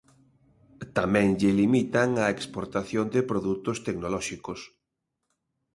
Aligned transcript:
Tamén 0.97 1.27
lle 1.39 1.51
limitan 1.59 2.09
a 2.23 2.25
exportación 2.35 3.05
de 3.15 3.21
produtos 3.31 3.77
tecnolóxicos. 3.87 4.59